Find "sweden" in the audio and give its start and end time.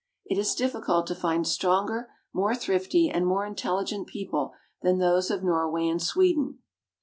6.01-6.57